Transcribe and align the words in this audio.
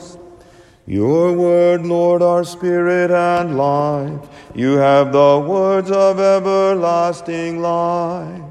Christ. 0.00 0.18
Your 0.86 1.32
word, 1.32 1.86
Lord, 1.86 2.22
our 2.22 2.44
spirit 2.44 3.10
and 3.10 3.56
life. 3.56 4.28
You 4.54 4.78
have 4.78 5.12
the 5.12 5.38
words 5.46 5.90
of 5.90 6.18
everlasting 6.18 7.60
life. 7.60 8.42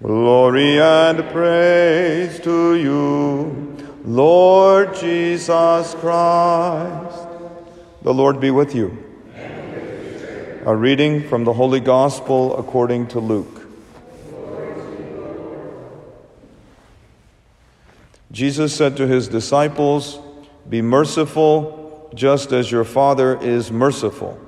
Glory 0.00 0.80
and 0.80 1.28
praise 1.30 2.38
to 2.40 2.76
you, 2.76 3.76
Lord 4.04 4.94
Jesus 4.94 5.94
Christ. 5.94 7.28
The 8.02 8.14
Lord 8.14 8.40
be 8.40 8.52
with 8.52 8.74
you. 8.74 9.04
A 10.64 10.76
reading 10.76 11.26
from 11.28 11.44
the 11.44 11.52
Holy 11.54 11.80
Gospel 11.80 12.56
according 12.56 13.08
to 13.08 13.20
Luke. 13.20 13.66
Jesus 18.30 18.76
said 18.76 18.96
to 18.98 19.06
his 19.06 19.26
disciples, 19.26 20.20
Be 20.68 20.82
merciful 20.82 22.10
just 22.14 22.52
as 22.52 22.70
your 22.70 22.84
Father 22.84 23.38
is 23.40 23.70
merciful. 23.70 24.38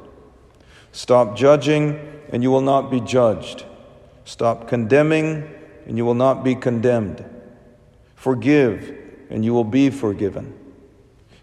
Stop 0.92 1.36
judging, 1.36 1.98
and 2.30 2.42
you 2.42 2.50
will 2.50 2.60
not 2.60 2.90
be 2.90 3.00
judged. 3.00 3.64
Stop 4.24 4.68
condemning, 4.68 5.48
and 5.86 5.96
you 5.96 6.04
will 6.04 6.14
not 6.14 6.44
be 6.44 6.54
condemned. 6.54 7.24
Forgive, 8.14 8.96
and 9.30 9.44
you 9.44 9.54
will 9.54 9.64
be 9.64 9.90
forgiven. 9.90 10.54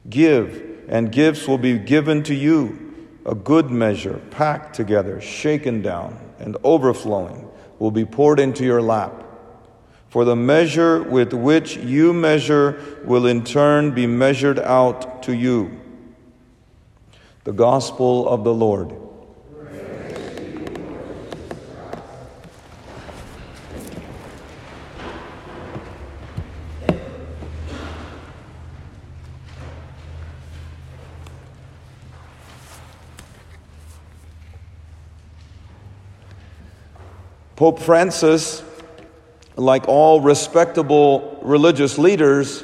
Give, 0.10 0.86
and 0.88 1.12
gifts 1.12 1.48
will 1.48 1.58
be 1.58 1.78
given 1.78 2.24
to 2.24 2.36
you. 2.36 2.94
A 3.26 3.36
good 3.36 3.70
measure, 3.70 4.22
packed 4.32 4.76
together, 4.76 5.20
shaken 5.20 5.82
down, 5.82 6.18
and 6.40 6.56
overflowing, 6.64 7.50
will 7.80 7.92
be 7.92 8.06
poured 8.06 8.40
into 8.40 8.64
your 8.64 8.82
lap. 8.82 9.24
For 10.10 10.24
the 10.24 10.36
measure 10.36 11.04
with 11.04 11.34
which 11.34 11.78
you 11.78 12.14
measure 12.14 12.82
will 13.04 13.26
in 13.26 13.44
turn 13.44 13.92
be 13.94 14.08
measured 14.08 14.60
out 14.60 15.24
to 15.24 15.36
you. 15.36 15.80
The 17.44 17.52
Gospel 17.52 18.28
of 18.28 18.44
the 18.44 18.54
Lord. 18.54 18.94
Pope 37.58 37.80
Francis, 37.80 38.62
like 39.58 39.88
all 39.88 40.22
respectable 40.22 41.40
religious 41.42 41.98
leaders, 41.98 42.64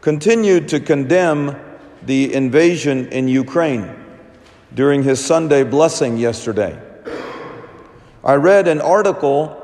continued 0.00 0.68
to 0.68 0.80
condemn 0.80 1.54
the 2.02 2.32
invasion 2.32 3.08
in 3.08 3.28
Ukraine 3.28 3.94
during 4.74 5.02
his 5.02 5.22
Sunday 5.24 5.64
blessing 5.64 6.16
yesterday. 6.16 6.80
I 8.24 8.34
read 8.34 8.68
an 8.68 8.80
article 8.80 9.54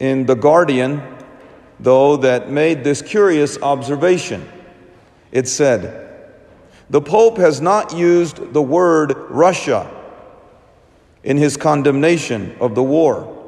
in 0.00 0.26
The 0.26 0.34
Guardian, 0.34 1.02
though, 1.78 2.16
that 2.16 2.50
made 2.50 2.82
this 2.82 3.00
curious 3.00 3.60
observation. 3.62 4.48
It 5.30 5.46
said, 5.46 6.32
The 6.90 7.00
Pope 7.00 7.38
has 7.38 7.60
not 7.60 7.96
used 7.96 8.52
the 8.52 8.62
word 8.62 9.14
Russia 9.28 9.88
in 11.22 11.36
his 11.36 11.56
condemnation 11.56 12.56
of 12.60 12.74
the 12.74 12.82
war 12.82 13.39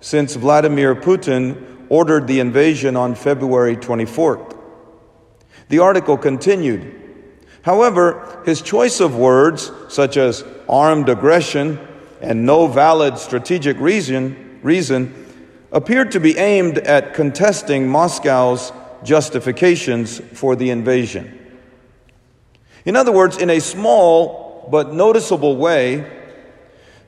since 0.00 0.34
Vladimir 0.34 0.94
Putin 0.94 1.86
ordered 1.88 2.26
the 2.26 2.40
invasion 2.40 2.96
on 2.96 3.14
February 3.14 3.76
24th. 3.76 4.56
The 5.68 5.80
article 5.80 6.16
continued. 6.16 6.94
However, 7.62 8.42
his 8.46 8.62
choice 8.62 9.00
of 9.00 9.16
words, 9.16 9.70
such 9.88 10.16
as 10.16 10.44
armed 10.68 11.08
aggression 11.08 11.78
and 12.20 12.46
no 12.46 12.66
valid 12.66 13.18
strategic 13.18 13.78
reason, 13.78 14.60
reason 14.62 15.26
appeared 15.72 16.12
to 16.12 16.20
be 16.20 16.36
aimed 16.38 16.78
at 16.78 17.14
contesting 17.14 17.88
Moscow's 17.88 18.72
justifications 19.02 20.18
for 20.32 20.56
the 20.56 20.70
invasion. 20.70 21.34
In 22.84 22.96
other 22.96 23.12
words, 23.12 23.36
in 23.36 23.50
a 23.50 23.60
small 23.60 24.68
but 24.70 24.94
noticeable 24.94 25.56
way, 25.56 26.10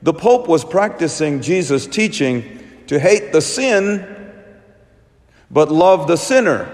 the 0.01 0.13
Pope 0.13 0.47
was 0.47 0.63
practicing 0.63 1.41
Jesus' 1.41 1.87
teaching 1.87 2.60
to 2.91 2.99
hate 2.99 3.31
the 3.31 3.39
sin, 3.39 4.05
but 5.49 5.71
love 5.71 6.09
the 6.09 6.17
sinner. 6.17 6.67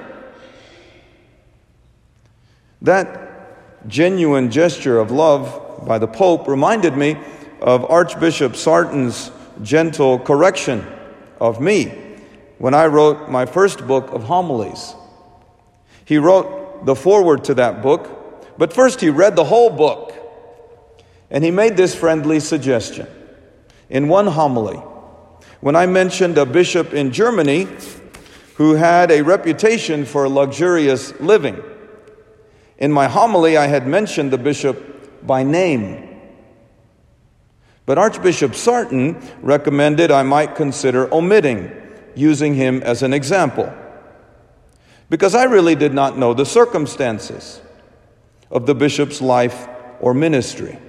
That 2.81 3.87
genuine 3.87 4.49
gesture 4.49 4.97
of 4.97 5.11
love 5.11 5.85
by 5.85 5.99
the 5.99 6.07
Pope 6.07 6.47
reminded 6.47 6.97
me 6.97 7.17
of 7.61 7.85
Archbishop 7.85 8.53
Sartain's 8.53 9.29
gentle 9.61 10.17
correction 10.17 10.87
of 11.39 11.61
me 11.61 11.89
when 12.57 12.73
I 12.73 12.87
wrote 12.87 13.29
my 13.29 13.45
first 13.45 13.85
book 13.85 14.11
of 14.11 14.23
homilies. 14.23 14.95
He 16.03 16.17
wrote 16.17 16.83
the 16.87 16.95
foreword 16.95 17.43
to 17.43 17.53
that 17.53 17.83
book, 17.83 18.57
but 18.57 18.73
first 18.73 19.01
he 19.01 19.11
read 19.11 19.35
the 19.35 19.43
whole 19.43 19.69
book 19.69 20.15
and 21.29 21.43
he 21.43 21.51
made 21.51 21.77
this 21.77 21.93
friendly 21.93 22.39
suggestion. 22.39 23.05
In 23.87 24.07
one 24.07 24.25
homily, 24.25 24.81
when 25.61 25.75
I 25.75 25.85
mentioned 25.85 26.37
a 26.37 26.45
bishop 26.45 26.93
in 26.93 27.11
Germany 27.11 27.67
who 28.55 28.73
had 28.73 29.11
a 29.11 29.21
reputation 29.21 30.05
for 30.05 30.27
luxurious 30.27 31.19
living. 31.19 31.61
In 32.77 32.91
my 32.91 33.07
homily, 33.07 33.57
I 33.57 33.67
had 33.67 33.87
mentioned 33.87 34.31
the 34.31 34.37
bishop 34.37 35.25
by 35.25 35.43
name. 35.43 36.03
But 37.85 37.97
Archbishop 37.97 38.53
Sartain 38.55 39.21
recommended 39.41 40.11
I 40.11 40.23
might 40.23 40.55
consider 40.55 41.11
omitting 41.13 41.71
using 42.15 42.55
him 42.55 42.81
as 42.83 43.03
an 43.03 43.13
example. 43.13 43.71
Because 45.09 45.35
I 45.35 45.43
really 45.43 45.75
did 45.75 45.93
not 45.93 46.17
know 46.17 46.33
the 46.33 46.45
circumstances 46.45 47.61
of 48.51 48.65
the 48.65 48.75
bishop's 48.75 49.21
life 49.21 49.67
or 49.99 50.13
ministry. 50.13 50.79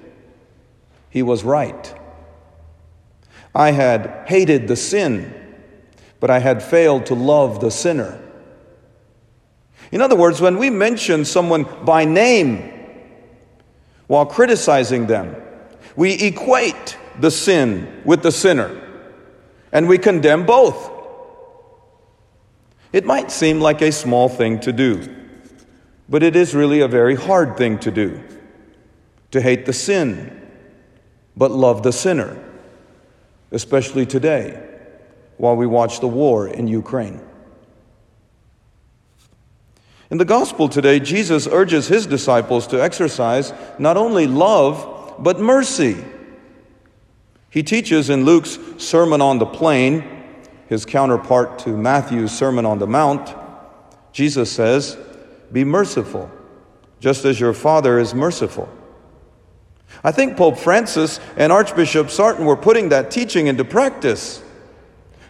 He 1.11 1.23
was 1.23 1.45
right. 1.45 1.95
I 3.59 3.73
had 3.73 4.23
hated 4.29 4.69
the 4.69 4.77
sin, 4.77 5.35
but 6.21 6.31
I 6.31 6.39
had 6.39 6.63
failed 6.63 7.07
to 7.07 7.15
love 7.17 7.61
the 7.61 7.73
sinner. 7.73 8.23
In 9.91 10.01
other 10.01 10.15
words, 10.15 10.41
when 10.41 10.59
we 10.59 10.71
mention 10.71 11.25
someone 11.25 11.67
by 11.85 12.05
name 12.05 12.73
while 14.07 14.27
criticizing 14.27 15.09
them, 15.09 15.35
we 15.97 16.13
equate 16.15 16.97
the 17.19 17.33
sin 17.33 18.03
with 18.05 18.23
the 18.23 18.31
sinner 18.31 18.81
and 19.73 19.89
we 19.89 19.99
condemn 19.99 20.47
both. 20.47 20.93
It 22.93 23.05
might 23.05 23.33
seem 23.33 23.61
like 23.61 23.83
a 23.83 23.91
small 23.91 24.29
thing 24.29 24.61
to 24.61 24.73
do, 24.73 25.13
but 26.09 26.23
it 26.23 26.37
is 26.37 26.55
really 26.55 26.79
a 26.79 26.89
very 26.89 27.17
hard 27.17 27.57
thing 27.57 27.81
to 27.81 27.91
do 27.91 28.23
to 29.33 29.41
hate 29.41 29.67
the 29.67 29.73
sin, 29.73 30.49
but 31.37 31.51
love 31.51 31.83
the 31.83 31.93
sinner 31.93 32.45
especially 33.51 34.07
today 34.07 34.63
while 35.37 35.57
we 35.57 35.67
watch 35.67 36.01
the 36.01 36.09
war 36.09 36.49
in 36.49 36.69
Ukraine. 36.69 37.21
In 40.11 40.19
the 40.19 40.25
gospel 40.25 40.69
today, 40.69 41.01
Jesus 41.01 41.47
urges 41.47 41.89
his 41.89 42.07
disciples 42.07 42.67
to 42.69 42.83
exercise 42.83 43.53
not 43.79 43.97
only 43.97 44.27
love, 44.27 45.17
but 45.19 45.39
mercy. 45.39 46.03
He 47.51 47.63
teaches 47.63 48.09
in 48.11 48.25
Luke's 48.25 48.59
Sermon 48.79 49.21
on 49.21 49.39
the 49.39 49.47
Plain, 49.47 50.05
his 50.69 50.85
counterpart 50.85 51.59
to 51.61 51.71
Matthew's 51.71 52.33
Sermon 52.33 52.65
on 52.65 52.79
the 52.79 52.87
Mount, 52.87 53.35
Jesus 54.13 54.51
says, 54.51 54.99
Be 55.53 55.65
merciful, 55.65 56.31
just 57.01 57.25
as 57.25 57.39
your 57.39 57.53
Father 57.53 57.99
is 57.99 58.15
merciful. 58.15 58.69
I 60.05 60.13
think 60.13 60.37
Pope 60.37 60.59
Francis 60.59 61.19
and 61.37 61.53
Archbishop 61.53 62.11
Sartain 62.11 62.45
were 62.45 62.57
putting 62.57 62.91
that 62.91 63.11
teaching 63.11 63.47
into 63.47 63.65
practice 63.65 64.43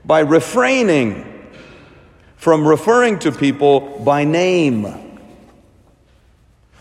by 0.04 0.20
refraining 0.20 1.50
from 2.36 2.66
referring 2.66 3.18
to 3.20 3.32
people 3.32 3.98
by 4.04 4.24
name. 4.24 5.20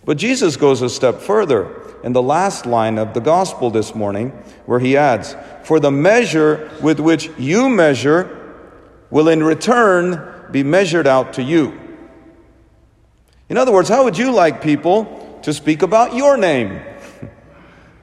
But 0.06 0.18
Jesus 0.18 0.56
goes 0.56 0.82
a 0.82 0.90
step 0.90 1.20
further 1.20 1.82
in 2.04 2.14
the 2.14 2.22
last 2.22 2.66
line 2.66 2.98
of 2.98 3.14
the 3.14 3.20
gospel 3.20 3.70
this 3.70 3.94
morning, 3.94 4.30
where 4.66 4.80
he 4.80 4.96
adds, 4.96 5.36
For 5.64 5.80
the 5.80 5.92
measure 5.92 6.72
with 6.82 7.00
which 7.00 7.30
you 7.38 7.68
measure 7.70 8.56
will 9.10 9.28
in 9.28 9.44
return 9.44 10.34
be 10.52 10.64
measured 10.64 11.08
out 11.08 11.34
to 11.34 11.44
you. 11.44 11.78
In 13.50 13.58
other 13.58 13.72
words, 13.72 13.90
how 13.90 14.04
would 14.04 14.18
you 14.18 14.32
like 14.32 14.62
people 14.62 15.40
to 15.44 15.54
speak 15.54 15.82
about 15.82 16.16
your 16.16 16.38
name? 16.38 16.82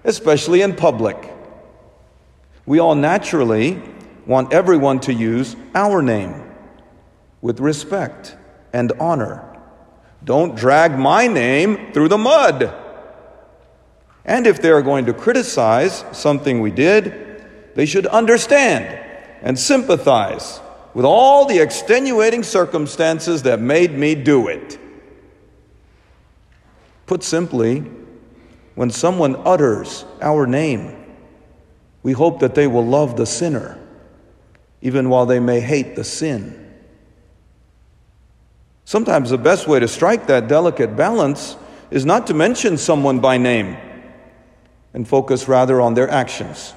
Especially 0.04 0.62
in 0.62 0.74
public. 0.74 1.16
We 2.66 2.78
all 2.78 2.94
naturally 2.94 3.82
want 4.26 4.52
everyone 4.52 5.00
to 5.00 5.12
use 5.12 5.56
our 5.74 6.02
name 6.02 6.42
with 7.42 7.60
respect 7.60 8.36
and 8.72 8.92
honor. 8.98 9.50
Don't 10.24 10.54
drag 10.56 10.98
my 10.98 11.26
name 11.26 11.92
through 11.92 12.08
the 12.08 12.18
mud. 12.18 12.74
And 14.24 14.46
if 14.46 14.62
they 14.62 14.70
are 14.70 14.80
going 14.80 15.04
to 15.06 15.12
criticize 15.12 16.04
something 16.12 16.60
we 16.60 16.70
did, 16.70 17.44
they 17.74 17.84
should 17.84 18.06
understand 18.06 18.98
and 19.42 19.58
sympathize 19.58 20.60
with 20.94 21.04
all 21.04 21.44
the 21.44 21.58
extenuating 21.58 22.42
circumstances 22.42 23.42
that 23.42 23.60
made 23.60 23.92
me 23.92 24.14
do 24.14 24.48
it. 24.48 24.78
Put 27.04 27.22
simply, 27.22 27.84
when 28.75 28.91
someone 28.91 29.37
utters 29.44 30.05
our 30.21 30.47
name, 30.47 30.97
we 32.03 32.12
hope 32.12 32.41
that 32.41 32.55
they 32.55 32.67
will 32.67 32.85
love 32.85 33.17
the 33.17 33.26
sinner, 33.26 33.79
even 34.82 35.09
while 35.09 35.26
they 35.26 35.41
may 35.41 35.61
hate 35.61 35.97
the 35.97 36.05
sin. 36.05 36.61
Sometimes 38.85 39.31
the 39.31 39.38
best 39.38 39.67
way 39.67 39.81
to 39.81 39.88
strike 39.88 40.26
that 40.26 40.49
delicate 40.49 40.97
balance 40.97 41.56
is 41.91 42.05
not 42.05 42.26
to 42.26 42.35
mention 42.35 42.76
someone 42.76 43.21
by 43.21 43.38
name 43.38 43.76
and 44.93 45.09
focus 45.09 45.49
rather 45.49 45.81
on 45.81 45.94
their 45.94 46.09
actions, 46.09 46.75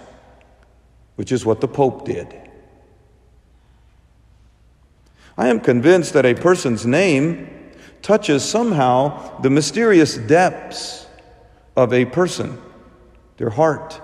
which 1.16 1.32
is 1.32 1.46
what 1.46 1.60
the 1.60 1.68
Pope 1.68 2.06
did. 2.06 2.42
I 5.38 5.50
am 5.50 5.60
convinced 5.60 6.14
that 6.14 6.26
a 6.26 6.34
person's 6.34 6.86
name 6.86 7.74
touches 8.02 8.44
somehow 8.44 9.40
the 9.42 9.50
mysterious 9.50 10.18
depths 10.18 11.07
of 11.78 11.94
a 11.94 12.04
person, 12.04 12.62
their 13.38 13.52
heart. 13.52 14.02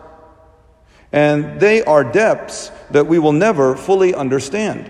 And 1.11 1.59
they 1.59 1.83
are 1.83 2.03
depths 2.03 2.71
that 2.91 3.07
we 3.07 3.19
will 3.19 3.33
never 3.33 3.75
fully 3.75 4.13
understand. 4.13 4.89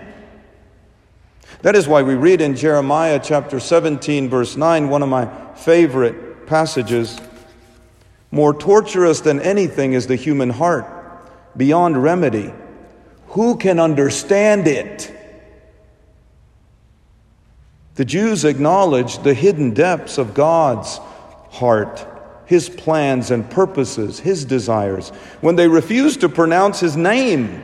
That 1.62 1.74
is 1.74 1.88
why 1.88 2.02
we 2.02 2.14
read 2.14 2.42
in 2.42 2.56
Jeremiah 2.56 3.18
chapter 3.22 3.58
17, 3.58 4.28
verse 4.28 4.54
9, 4.56 4.90
one 4.90 5.02
of 5.02 5.08
my 5.08 5.26
favorite 5.54 6.46
passages 6.46 7.18
More 8.30 8.52
torturous 8.52 9.20
than 9.20 9.40
anything 9.40 9.94
is 9.94 10.06
the 10.06 10.16
human 10.16 10.50
heart, 10.50 10.86
beyond 11.56 12.02
remedy. 12.02 12.52
Who 13.28 13.56
can 13.56 13.80
understand 13.80 14.66
it? 14.66 15.10
The 17.94 18.04
Jews 18.04 18.44
acknowledged 18.44 19.22
the 19.22 19.34
hidden 19.34 19.72
depths 19.72 20.18
of 20.18 20.34
God's 20.34 20.98
heart, 21.50 22.06
His 22.46 22.68
plans 22.68 23.30
and 23.30 23.48
purposes, 23.50 24.20
His 24.20 24.44
desires, 24.44 25.10
when 25.40 25.56
they 25.56 25.68
refused 25.68 26.20
to 26.20 26.28
pronounce 26.28 26.80
His 26.80 26.96
name, 26.96 27.62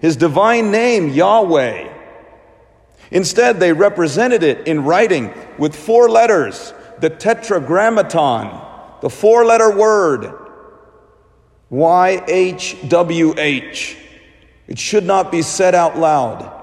His 0.00 0.16
divine 0.16 0.70
name, 0.70 1.08
Yahweh. 1.08 1.94
Instead, 3.10 3.58
they 3.58 3.72
represented 3.72 4.42
it 4.42 4.66
in 4.66 4.84
writing 4.84 5.32
with 5.58 5.74
four 5.74 6.10
letters, 6.10 6.74
the 7.00 7.08
tetragrammaton, 7.08 9.00
the 9.00 9.08
four 9.08 9.46
letter 9.46 9.74
word, 9.74 10.30
YHWH. 11.72 12.76
It 14.66 14.78
should 14.78 15.04
not 15.04 15.32
be 15.32 15.40
said 15.42 15.74
out 15.74 15.98
loud. 15.98 16.54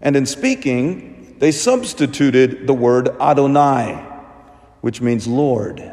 And 0.00 0.16
in 0.16 0.26
speaking, 0.26 1.36
they 1.38 1.52
substituted 1.52 2.66
the 2.66 2.74
word 2.74 3.08
Adonai, 3.20 4.04
which 4.80 5.00
means 5.00 5.28
Lord. 5.28 5.92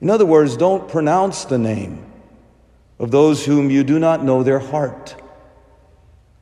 In 0.00 0.08
other 0.08 0.24
words, 0.26 0.56
don't 0.56 0.88
pronounce 0.88 1.44
the 1.44 1.58
name 1.58 2.04
of 2.98 3.10
those 3.10 3.44
whom 3.44 3.70
you 3.70 3.84
do 3.84 3.98
not 3.98 4.24
know 4.24 4.42
their 4.42 4.58
heart, 4.58 5.14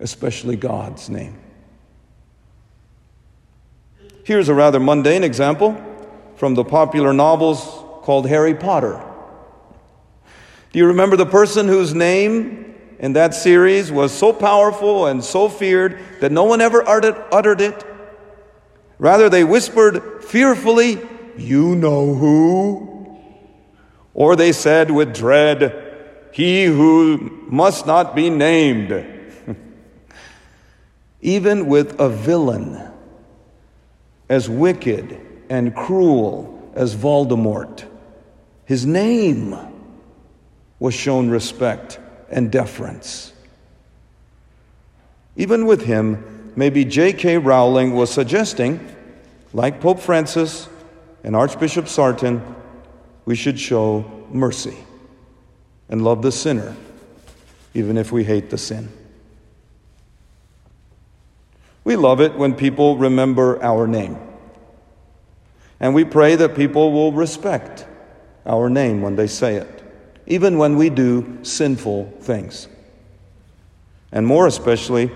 especially 0.00 0.56
God's 0.56 1.08
name. 1.08 1.38
Here's 4.25 4.49
a 4.49 4.55
rather 4.55 4.78
mundane 4.78 5.25
example 5.25 5.82
from 6.37 6.55
the 6.55 6.64
popular 6.64 7.12
novels 7.12 7.62
called 8.02 8.28
Harry 8.28 8.55
Potter. 8.55 9.02
Do 10.72 10.78
you 10.78 10.87
remember 10.87 11.16
the 11.16 11.26
person 11.26 11.66
whose 11.66 11.94
name 11.94 12.69
in 12.99 13.12
that 13.12 13.34
series 13.34 13.93
was 13.93 14.12
so 14.12 14.32
powerful 14.32 15.06
and 15.06 15.22
so 15.22 15.49
feared 15.49 15.99
that 16.20 16.32
no 16.32 16.44
one 16.44 16.61
ever 16.61 16.87
uttered, 16.87 17.61
it. 17.61 17.84
Rather, 18.99 19.28
they 19.28 19.44
whispered 19.44 20.25
fearfully, 20.25 20.99
You 21.37 21.76
know 21.76 22.14
who? 22.14 22.97
Or 24.18 24.34
they 24.34 24.50
said 24.50 24.90
with 24.90 25.14
dread, 25.14 26.28
He 26.32 26.64
who 26.64 27.40
must 27.46 27.86
not 27.86 28.16
be 28.16 28.30
named. 28.30 29.06
Even 31.20 31.68
with 31.68 32.00
a 32.00 32.08
villain 32.08 32.82
as 34.28 34.50
wicked 34.50 35.24
and 35.48 35.72
cruel 35.72 36.68
as 36.74 36.96
Voldemort, 36.96 37.84
his 38.64 38.84
name 38.84 39.56
was 40.80 40.94
shown 40.94 41.30
respect 41.30 42.00
and 42.28 42.50
deference. 42.50 43.32
Even 45.36 45.64
with 45.64 45.84
him, 45.84 46.52
maybe 46.56 46.84
J.K. 46.84 47.38
Rowling 47.38 47.94
was 47.94 48.10
suggesting, 48.10 48.80
like 49.52 49.80
Pope 49.80 50.00
Francis 50.00 50.68
and 51.22 51.36
Archbishop 51.36 51.86
Sartain, 51.86 52.56
we 53.28 53.36
should 53.36 53.60
show 53.60 54.10
mercy 54.32 54.75
and 55.90 56.02
love 56.02 56.22
the 56.22 56.32
sinner, 56.32 56.75
even 57.75 57.98
if 57.98 58.10
we 58.10 58.25
hate 58.25 58.48
the 58.48 58.56
sin. 58.56 58.88
We 61.84 61.94
love 61.94 62.22
it 62.22 62.36
when 62.36 62.54
people 62.54 62.96
remember 62.96 63.62
our 63.62 63.86
name. 63.86 64.16
And 65.78 65.94
we 65.94 66.06
pray 66.06 66.36
that 66.36 66.56
people 66.56 66.90
will 66.90 67.12
respect 67.12 67.86
our 68.46 68.70
name 68.70 69.02
when 69.02 69.16
they 69.16 69.26
say 69.26 69.56
it 69.56 69.84
even 70.26 70.56
when 70.56 70.78
we 70.78 70.88
do 70.88 71.38
sinful 71.42 72.10
things. 72.20 72.66
And 74.10 74.26
more 74.26 74.46
especially, 74.46 75.10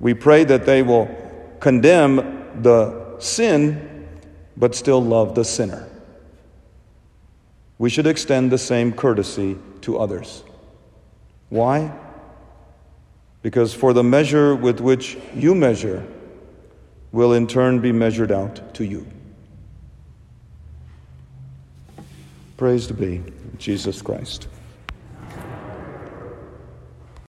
we 0.00 0.14
pray 0.14 0.44
that 0.44 0.64
they 0.64 0.80
will 0.80 1.06
condemn 1.60 2.62
the 2.62 3.18
sin, 3.18 4.08
but 4.56 4.74
still 4.74 5.02
love 5.02 5.34
the 5.34 5.44
sinner. 5.44 5.86
We 7.78 7.90
should 7.90 8.06
extend 8.06 8.50
the 8.50 8.58
same 8.58 8.92
courtesy 8.92 9.58
to 9.82 9.98
others. 9.98 10.42
Why? 11.48 11.92
Because 13.42 13.74
for 13.74 13.92
the 13.92 14.02
measure 14.02 14.54
with 14.54 14.80
which 14.80 15.16
you 15.34 15.54
measure 15.54 16.06
will 17.12 17.32
in 17.32 17.46
turn 17.46 17.80
be 17.80 17.92
measured 17.92 18.32
out 18.32 18.74
to 18.74 18.84
you. 18.84 19.06
Praise 22.56 22.86
to 22.86 22.94
be 22.94 23.22
Jesus 23.58 24.00
Christ. 24.00 24.48